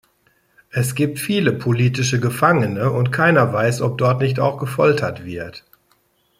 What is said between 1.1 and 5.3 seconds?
viele politische Gefangene, und keiner weiß, ob dort nicht auch gefoltert